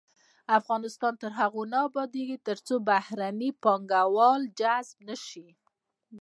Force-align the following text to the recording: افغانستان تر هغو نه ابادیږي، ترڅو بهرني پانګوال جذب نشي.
افغانستان 0.59 1.13
تر 1.21 1.31
هغو 1.39 1.61
نه 1.73 1.79
ابادیږي، 1.87 2.37
ترڅو 2.47 2.75
بهرني 2.89 3.49
پانګوال 3.63 4.41
جذب 4.59 4.97
نشي. 5.07 5.47